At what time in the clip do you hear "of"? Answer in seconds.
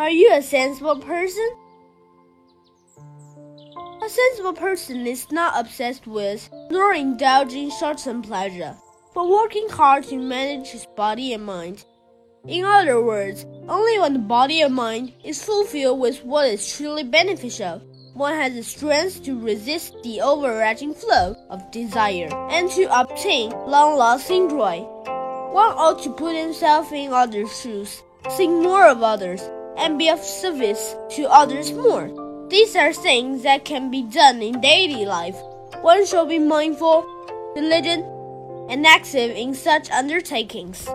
21.50-21.70, 28.88-29.02, 30.08-30.20